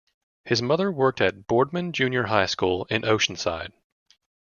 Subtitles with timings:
[0.45, 3.71] His mother worked at Boardman Junior High School in Oceanside.